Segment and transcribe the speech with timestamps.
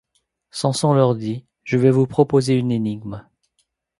[0.49, 3.23] Samson leur dit: Je vais vous proposer une énigme.